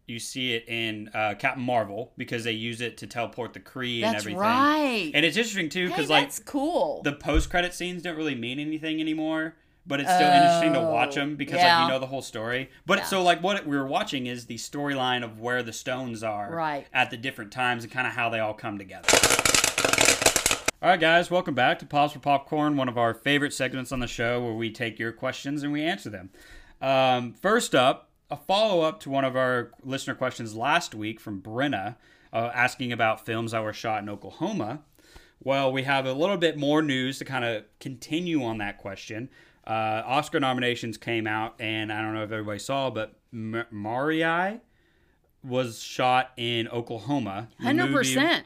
[0.08, 3.96] You see it in uh, captain marvel because they use it to teleport the kree
[3.96, 5.12] and that's everything right.
[5.14, 7.02] and it's interesting too hey, because like that's cool.
[7.04, 11.22] the post-credit scenes don't really mean anything anymore but it's still interesting to watch Oh,
[11.22, 11.78] them because yeah.
[11.80, 13.04] like you know the whole story but Yeah.
[13.06, 16.88] so like what we were watching is the storyline of where the stones are Right.
[16.94, 19.08] at the different times and kind of how they all come together
[20.82, 24.00] all right guys welcome back to pause for popcorn one of our favorite segments on
[24.00, 26.30] the show where we take your questions and we answer them
[26.82, 31.96] um, first up a follow-up to one of our listener questions last week from brenna
[32.34, 34.82] uh, asking about films that were shot in oklahoma
[35.44, 39.30] well, we have a little bit more news to kind of continue on that question.
[39.68, 44.62] Uh, Oscar nominations came out, and I don't know if everybody saw, but M- Minari
[45.44, 47.50] was shot in Oklahoma.
[47.64, 48.44] 100%.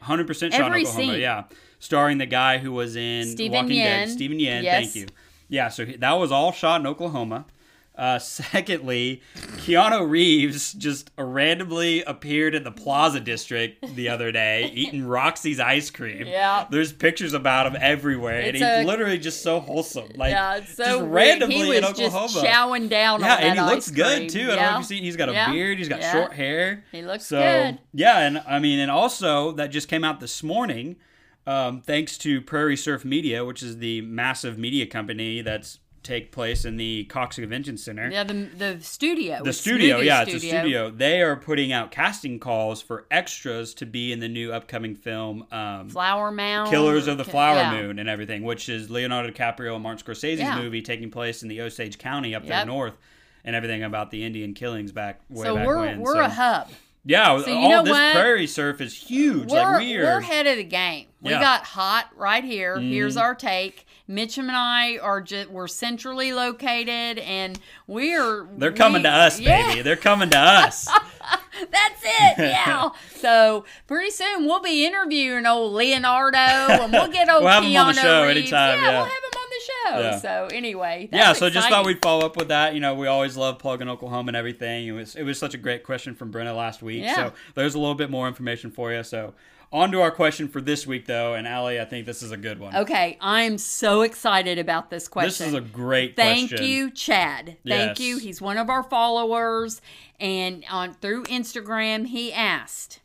[0.52, 1.20] shot Every in Oklahoma, scene.
[1.20, 1.44] yeah.
[1.78, 4.12] Starring the guy who was in Steven Walking Dead, Yeun.
[4.12, 4.62] Steven Yeun.
[4.62, 4.84] Yes.
[4.92, 5.06] Thank you.
[5.48, 7.46] Yeah, so he- that was all shot in Oklahoma.
[7.94, 8.18] Uh,
[8.52, 9.20] secondly,
[9.58, 15.90] Keanu Reeves just randomly appeared in the Plaza District the other day eating Roxy's ice
[15.90, 16.26] cream.
[16.26, 16.66] Yeah.
[16.70, 20.08] There's pictures about him everywhere, and It's he's a- literally just so wholesome.
[20.16, 21.12] Like, yeah, it's so just weird.
[21.12, 22.28] randomly he was in Oklahoma.
[22.32, 24.40] just chowing down yeah, and he looks good too.
[24.40, 24.72] I don't know Yeah.
[24.74, 25.52] if you see, he's got a Yeah.
[25.52, 26.12] beard, he's got Yeah.
[26.12, 26.84] short hair.
[26.92, 27.78] He looks so, good.
[27.92, 30.96] Yeah, and I mean, and also that just came out this morning,
[31.46, 36.64] um, thanks to Prairie Surf Media, which is the massive media company that's take place
[36.64, 38.08] in the Cox Convention Center.
[38.10, 39.42] Yeah, the the studio.
[39.44, 40.90] The studio, yeah, it's a studio.
[40.90, 45.46] They are putting out casting calls for extras to be in the new upcoming film,
[45.52, 46.70] um, Flower Mound.
[46.70, 47.72] Killers of the Flower Yeah.
[47.82, 50.58] Moon and everything, which is Leonardo DiCaprio and Martin Scorsese's Yeah.
[50.58, 52.98] movie taking place in the Osage County up there north,
[53.44, 56.00] and everything about the Indian killings back way So back we're when.
[56.00, 56.70] we're so, a hub.
[57.04, 58.12] yeah, So you all know this what?
[58.14, 59.50] prairie surf is huge.
[59.50, 60.18] We're, like we we're are.
[60.18, 61.06] ahead of the game.
[61.20, 61.36] We Yeah.
[61.36, 61.44] Mm-hmm.
[61.44, 62.78] got hot right here.
[62.78, 63.86] Here's our take.
[64.08, 69.40] Mitchum and I are just we're centrally located, and we're They're coming we- to us,
[69.40, 69.82] yeah, baby.
[69.82, 70.88] They're coming to us.
[71.70, 72.38] That's it.
[72.38, 72.90] Yeah.
[73.16, 77.76] so pretty soon we'll be interviewing old Leonardo, and we'll get old We'll have him
[77.76, 78.38] on the show Reeves.
[78.38, 78.96] anytime, Yeah, yeah.
[78.96, 80.00] we'll have him on the show.
[80.00, 80.18] Yeah.
[80.18, 82.74] So anyway, yeah, so just thought we'd follow up with that.
[82.74, 84.86] You know, we always love plugging Oklahoma and everything.
[84.88, 87.02] It was it was such a great question from Brenna last week.
[87.04, 87.14] Yeah.
[87.14, 89.02] So there's a little bit more information for you.
[89.04, 89.34] So
[89.72, 92.36] on to our question for this week though, and Allie, I think this is a
[92.36, 92.76] good one.
[92.76, 95.28] Okay, I'm so excited about this question.
[95.28, 96.34] This is a great question.
[96.34, 96.66] Thank question.
[96.68, 97.46] you, Chad.
[97.66, 98.00] Thank Yes.
[98.00, 98.18] you.
[98.18, 99.80] He's one of our followers,
[100.20, 103.00] and on through Instagram, he asked,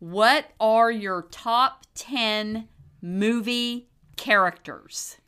[0.00, 2.68] "What are your top ten
[3.00, 5.18] movie characters?"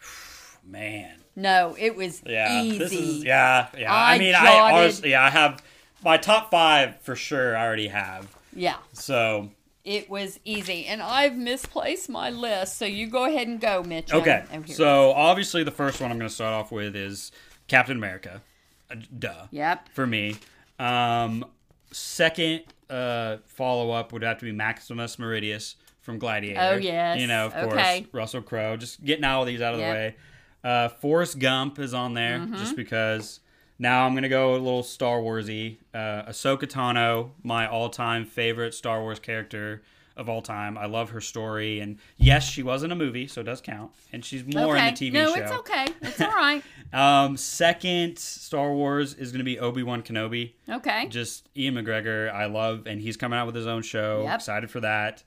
[0.64, 1.22] Man.
[1.34, 2.62] No, it was Yeah.
[2.62, 2.78] easy.
[2.78, 3.92] This is yeah, yeah.
[3.92, 5.62] I I, mean jotted- I honestly yeah, I have
[6.02, 8.34] my top five for sure I already have.
[8.54, 8.76] Yeah.
[8.94, 9.50] So
[9.86, 10.84] it was easy.
[10.86, 14.12] And I've misplaced my list, so you go ahead and go, Mitch.
[14.12, 14.44] Okay.
[14.66, 17.30] So obviously the first one I'm going to start off with is
[17.68, 18.42] Captain America.
[18.90, 19.46] Uh, duh.
[19.52, 19.88] Yep.
[19.94, 20.36] For me.
[20.78, 21.44] Um,
[21.92, 26.60] second uh, follow up would have to be Maximus Meridius from Gladiator.
[26.60, 27.18] Oh, yes.
[27.20, 28.00] You know, of Okay.
[28.02, 28.76] course, Russell Crowe.
[28.76, 29.88] Just getting all these out of Yep.
[29.88, 30.16] the way.
[30.64, 32.56] Uh, Forrest Gump is on there Mm-hmm.
[32.56, 33.40] just because.
[33.78, 35.78] Now I'm gonna go a little Star Warsy.
[35.92, 39.82] Uh, Ahsoka Tano, my all-time favorite Star Wars character
[40.16, 40.78] of all time.
[40.78, 43.92] I love her story, and yes, she was in a movie, so it does count.
[44.12, 44.88] And she's more okay.
[44.88, 45.34] in the TV no, show.
[45.34, 45.86] No, it's okay.
[46.02, 46.62] It's all right.
[46.92, 50.52] Um, second Star Wars is gonna be Obi Wan Kenobi.
[50.68, 51.08] Okay.
[51.08, 54.22] Just Ewan McGregor, I love, and he's coming out with his own show.
[54.22, 54.34] Yep.
[54.36, 55.24] Excited for that.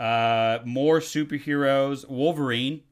[0.00, 2.06] Uh, more superheroes.
[2.08, 2.82] Wolverine.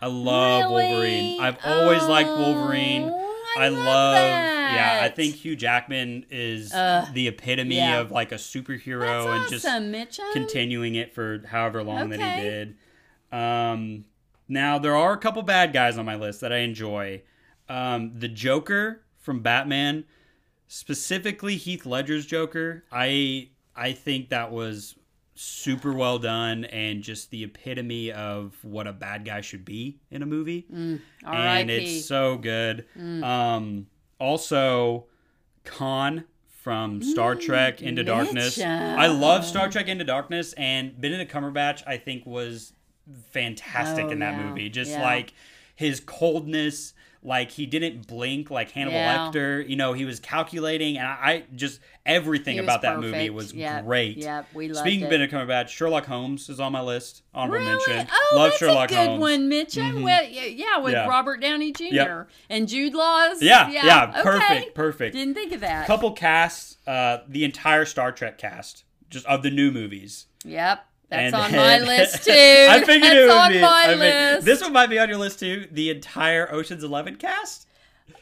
[0.00, 0.84] I love Really?
[0.84, 1.40] Wolverine.
[1.40, 3.12] I've always liked Wolverine.
[3.58, 5.00] I, love, yeah.
[5.02, 7.98] I think Hugh Jackman is Uh, the epitome yeah.
[8.00, 10.32] of like a superhero That's and awesome, just Mitchum.
[10.32, 12.76] continuing it for however long that he did.
[13.32, 14.04] Um,
[14.48, 17.22] now there are a couple bad guys on my list that I enjoy.
[17.68, 20.04] Um, the Joker from Batman,
[20.66, 22.84] specifically Heath Ledger's Joker.
[22.92, 24.94] I I think that was
[25.40, 30.22] super well done and just the epitome of what a bad guy should be in
[30.22, 32.84] a movie and it's so good.
[32.98, 33.22] Mm.
[33.24, 33.86] Um,
[34.18, 35.06] also,
[35.64, 38.60] Khan from Star Trek Into Darkness.
[38.60, 42.72] I love Star Trek Into Darkness, and Benedict Cumberbatch I think was
[43.30, 44.42] fantastic Oh, in that yeah.
[44.48, 44.68] movie.
[44.68, 45.02] Just Yeah.
[45.02, 45.32] like
[45.76, 46.94] his coldness.
[47.22, 49.30] Like he didn't blink like Hannibal Yeah.
[49.32, 49.92] Lecter, you know.
[49.92, 53.84] He was calculating, and I, I just everything about that movie was Yep.
[53.84, 54.16] great.
[54.18, 55.04] Yep, we loved Speaking it.
[55.04, 57.22] of Benedict Cumberbatch, Sherlock Holmes is on my list.
[57.34, 57.70] Honorable Really?
[57.88, 58.08] mention.
[58.12, 59.20] Oh, Love that's Sherlock a good Holmes.
[59.20, 60.02] one, Mitchum.
[60.04, 61.06] Well, yeah, yeah, with Yeah.
[61.08, 61.84] Robert Downey Jr.
[61.90, 62.30] Yep.
[62.50, 63.42] and Jude Law's.
[63.42, 64.22] Yeah, yeah, okay.
[64.22, 65.14] perfect, perfect.
[65.14, 65.86] Didn't think of that.
[65.86, 70.26] couple casts, uh, the entire Star Trek cast, just of the new movies.
[70.44, 72.30] Yep, that's And on my list too.
[72.32, 73.60] I figured that's it would on be.
[73.60, 74.44] my I list.
[74.46, 75.66] This one might be on your list too.
[75.72, 77.66] The entire Ocean's Eleven cast.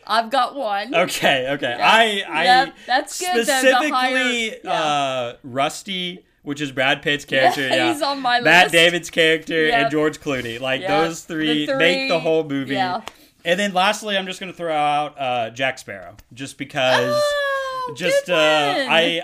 [0.07, 0.95] I've got one.
[0.95, 1.73] Okay, okay.
[1.81, 4.71] I, I that's good, Specifically, higher- yeah.
[4.73, 7.63] uh, Rusty, which is Brad Pitt's character.
[7.67, 8.73] Yeah, Yeah, he's on my Matt list.
[8.75, 9.75] Matt Damon's character Yep.
[9.83, 10.61] and George Clooney.
[10.61, 12.75] Like Yep, those the three, three, make the whole movie.
[12.75, 13.01] yeah.
[13.45, 17.13] And then lastly, I'm just gonna throw out uh, Jack Sparrow, just because.
[17.13, 19.23] Oh, just good uh i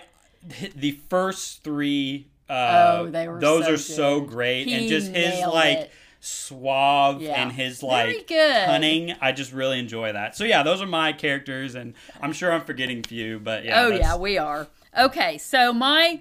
[0.76, 5.10] the first three uh Oh, they were those so are so great He and just
[5.10, 5.90] his like it.
[6.20, 7.42] suave Yeah.
[7.42, 8.64] and his like good.
[8.66, 12.52] cunning i just really enjoy that so yeah those are my characters and i'm sure
[12.52, 14.66] i'm forgetting a few but yeah oh that's- yeah, we are.
[14.98, 16.20] Okay, so my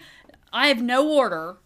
[0.53, 1.57] I have no order.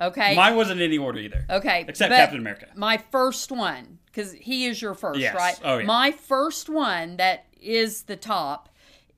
[0.00, 0.34] Okay.
[0.36, 1.84] mine wasn't in any order either okay.
[1.88, 5.34] except captain america My first one, because he is your first, Yes.
[5.34, 5.60] right?
[5.64, 5.84] Oh, yeah.
[5.86, 8.68] My first one that is the top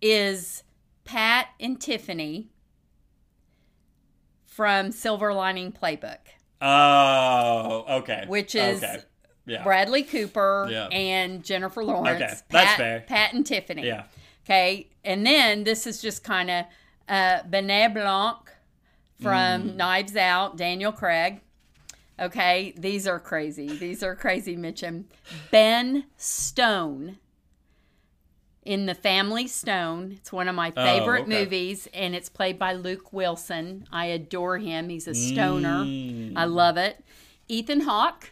[0.03, 0.63] is
[1.05, 2.51] Pat and Tiffany
[4.55, 6.19] from Silver Lining Playbook,
[6.61, 8.99] oh okay Which is okay
[9.47, 10.87] yeah Bradley Cooper Yeah.
[10.87, 12.23] and Jennifer Lawrence.
[12.23, 13.01] Okay, that's Pat, fair.
[13.07, 13.85] Pat and Tiffany.
[13.87, 14.05] yeah
[14.47, 16.65] Okay, and then this is just kind of
[17.09, 18.39] uh, Benoit Blanc
[19.21, 19.77] from Mm.
[19.77, 21.41] Knives Out, Daniel Craig.
[22.21, 23.69] Okay, these are crazy.
[23.69, 25.05] These are crazy, Mitchum.
[25.51, 27.19] Ben Stone
[28.65, 30.13] in The Family Stone.
[30.17, 31.41] It's one of my Oh, favorite okay.
[31.45, 33.87] movies, and it's played by Luke Wilson.
[33.93, 34.89] I adore him.
[34.89, 35.85] He's a stoner.
[35.85, 36.33] Mm.
[36.37, 37.05] I love it.
[37.49, 38.31] Ethan Hawke.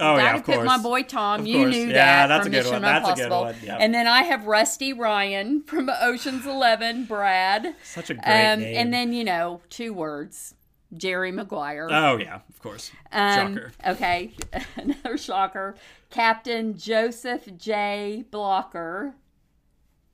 [0.00, 1.40] oh yeah Gotta of put course my boy Tom.
[1.40, 1.74] Of you course.
[1.74, 2.26] knew Yeah, that.
[2.28, 2.82] that's from a good Mission one.
[2.82, 3.44] That's a good Impossible.
[3.44, 3.56] one.
[3.64, 3.76] Yep.
[3.80, 7.74] And then I have Rusty Ryan from Ocean's Eleven, Brad.
[7.82, 10.54] such a great Um, name and then you know two words,
[10.96, 11.88] Jerry Maguire.
[11.90, 14.32] oh yeah of course Um, shocker Okay,
[14.76, 15.74] another shocker.
[16.10, 18.24] Captain Joseph J.
[18.30, 19.14] Blocker,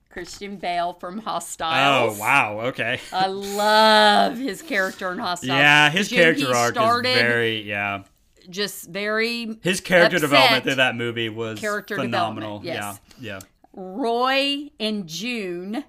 [0.09, 2.17] Christian Bale from oh, Hostiles.
[2.17, 5.57] oh wow okay I love his character in Hostiles.
[5.59, 8.03] Yeah, his character arc started is very yeah.
[8.49, 12.61] just very His character development through that movie was Character phenomenal.
[12.63, 12.99] yes.
[13.19, 13.39] Yeah, yeah.
[13.73, 15.83] Roy and June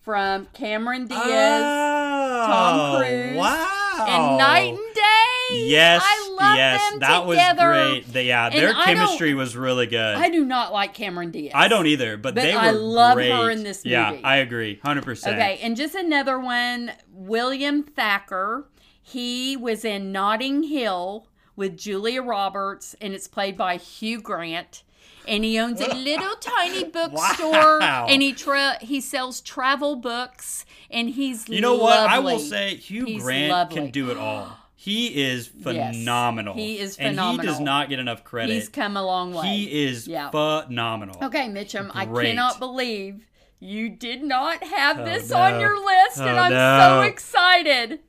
[0.00, 4.06] from Cameron Diaz Oh, Tom Cruise, Wow.
[4.08, 5.17] and Knight and Day.
[5.50, 7.68] Yes, I love yes, them that together.
[7.70, 8.24] was great.
[8.26, 10.16] Yeah, their I chemistry was really good.
[10.16, 11.52] I do not like Cameron Diaz.
[11.54, 13.30] I don't either, but, But they were I love great.
[13.30, 14.16] her in this Yeah.
[14.22, 15.36] I agree, hundred percent.
[15.36, 18.68] Okay, and just another one, William Thacker.
[19.02, 21.26] He was in Notting Hill
[21.56, 24.82] with Julia Roberts, and it's played by Hugh Grant.
[25.26, 28.06] And he owns a little tiny bookstore, Wow.
[28.08, 31.98] and he tra- he sells travel books, and he's You know what?
[31.98, 33.74] I will say Hugh He's Grant lovely.
[33.76, 34.56] can do it all.
[34.88, 36.54] He is phenomenal.
[36.54, 37.28] he is phenomenal.
[37.32, 38.54] And he does not get enough credit.
[38.54, 39.46] He's come a long way.
[39.48, 40.30] he is Yeah.
[40.30, 41.22] phenomenal.
[41.24, 43.26] Okay, Mitchum, I cannot believe
[43.60, 45.36] you did not have Oh, this no.
[45.38, 46.78] on your list, and Oh, I'm no.
[46.78, 48.00] so excited.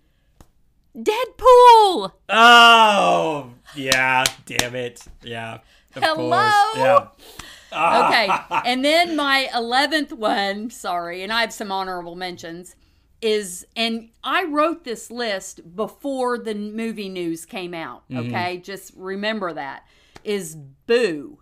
[0.96, 2.12] Deadpool.
[2.30, 4.24] Oh, yeah.
[4.46, 5.02] Damn it.
[5.24, 5.60] Yeah.
[5.94, 6.50] Hello?
[6.76, 7.08] Yeah.
[7.72, 8.30] Okay.
[8.66, 12.76] and then my 11th one, sorry, and I have some honorable mentions,
[13.22, 18.04] is, and I wrote this list before the movie news came out.
[18.10, 18.34] Mm-hmm.
[18.34, 18.58] Okay.
[18.58, 19.86] Just remember that.
[20.24, 21.40] Is Boo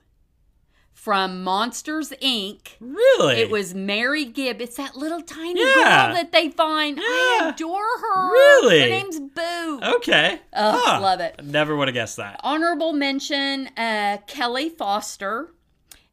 [0.93, 2.69] from Monsters Inc.
[2.79, 3.35] Really?
[3.35, 4.59] It was Mary Gibb.
[4.61, 6.07] It's that little tiny Yeah.
[6.07, 6.99] girl that they find.
[7.01, 8.31] I adore her.
[8.31, 8.81] Really?
[8.81, 9.79] Her name's Boo.
[9.97, 10.41] Okay.
[10.53, 10.99] Ugh, Huh.
[11.01, 11.43] love it.
[11.43, 12.39] Never would have guessed that.
[12.43, 15.51] Honorable mention uh, Kelly Foster.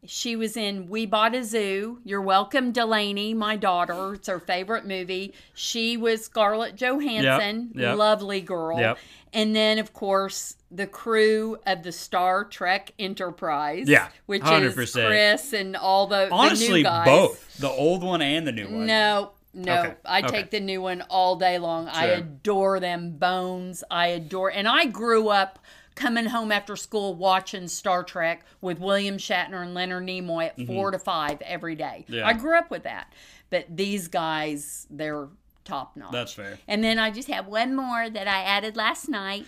[0.06, 1.98] She was in We Bought a Zoo.
[2.04, 4.14] You're welcome, Delaney, my daughter.
[4.14, 5.34] It's her favorite movie.
[5.54, 7.72] She was Scarlett Johansson.
[7.74, 7.96] Yep, yep.
[7.96, 8.78] Lovely girl.
[8.78, 8.98] Yep.
[9.32, 13.88] And then, of course, the crew of the Star Trek Enterprise.
[13.88, 14.78] Yeah, Which 100%.
[14.78, 17.06] is Chris and all the, the Honestly, guys.
[17.06, 18.86] both the old one and the new one.
[18.86, 19.80] No, no.
[19.80, 20.28] Okay, I okay.
[20.28, 21.88] take the new one all day long.
[21.88, 23.82] I adore them bones.
[23.90, 25.58] I adore and I grew up
[25.94, 30.90] coming home after school watching Star Trek with William Shatner and Leonard Nimoy at 4
[30.90, 32.04] to 5 every day.
[32.04, 32.14] Mm-hmm.
[32.14, 32.26] Yeah.
[32.26, 33.12] I grew up with that.
[33.50, 35.28] But these guys, they're
[35.64, 36.12] top notch.
[36.12, 36.58] That's fair.
[36.66, 39.46] And then I just have one more that I added last night.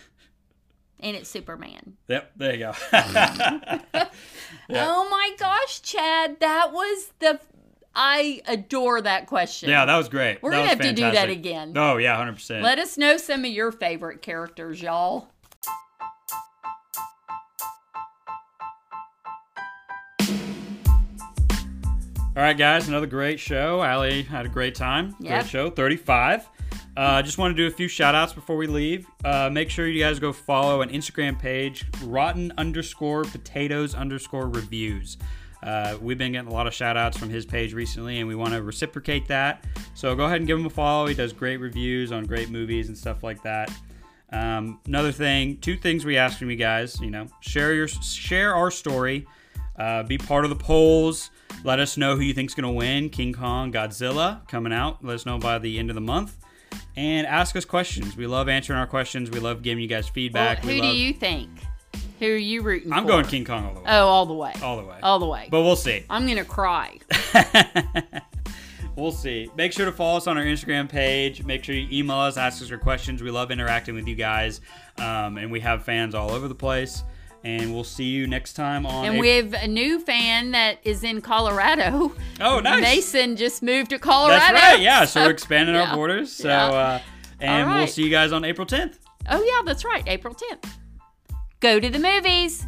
[1.00, 1.96] And it's Superman.
[2.08, 2.32] Yep.
[2.36, 2.72] There you go.
[4.68, 4.86] Yeah.
[4.88, 7.38] Oh my gosh, Chad, that was the
[7.94, 9.70] I adore that question.
[9.70, 10.42] yeah, that was great.
[10.42, 11.72] We're That gonna have to do that again.
[11.76, 12.62] Oh yeah, hundred percent.
[12.62, 15.28] Let us know some of your favorite characters, y'all.
[22.36, 23.82] All right, guys, another great show.
[23.82, 25.16] Allie had a great time.
[25.20, 25.32] Yep.
[25.32, 26.46] Great show, 35.
[26.94, 29.06] Uh, just want to do a few shout outs before we leave.
[29.24, 35.16] Uh, make sure you guys go follow an Instagram page, rotten underscore potatoes underscore reviews.
[35.62, 38.34] Uh, we've been getting a lot of shout outs from his page recently, and we
[38.34, 39.64] want to reciprocate that.
[39.94, 41.06] So go ahead and give him a follow.
[41.06, 43.72] He does great reviews on great movies and stuff like that.
[44.30, 47.00] Um, another thing, two things we ask from you guys.
[47.00, 49.26] You know, share your share our story.
[49.78, 51.30] Uh, be part of the polls.
[51.64, 53.10] Let us know who you think's gonna win.
[53.10, 55.04] King Kong, Godzilla coming out.
[55.04, 56.36] Let us know by the end of the month.
[56.96, 58.16] And ask us questions.
[58.16, 59.30] We love answering our questions.
[59.30, 60.58] We love giving you guys Well, feedback.
[60.60, 61.50] who we do you think?
[62.20, 63.08] Who are you rooting I'm for?
[63.10, 63.86] going King Kong all the way.
[63.88, 64.52] Oh, all the way.
[64.62, 64.98] all the way.
[65.02, 65.48] All the way.
[65.50, 66.04] But we'll see.
[66.08, 66.98] I'm gonna cry.
[68.96, 69.50] we'll see.
[69.56, 71.44] Make sure to follow us on our Instagram page.
[71.44, 73.22] Make sure you email us, ask us your questions.
[73.22, 74.60] We love interacting with you guys,
[74.98, 77.02] um, and we have fans all over the place.
[77.44, 79.04] And we'll see you next time on.
[79.04, 82.12] And April- we have a new fan that is in Colorado.
[82.40, 82.82] Oh, nice.
[82.82, 84.40] Mason just moved to Colorado.
[84.40, 84.80] That's right.
[84.80, 85.04] Yeah.
[85.04, 85.90] So we're expanding Yeah.
[85.90, 86.32] our borders.
[86.32, 86.66] So, Yeah.
[86.66, 86.98] uh,
[87.40, 88.98] and All we'll see you guys on April 10th.
[89.30, 90.02] Oh yeah, that's right.
[90.06, 90.68] April 10th.
[91.60, 92.66] Go to the movies.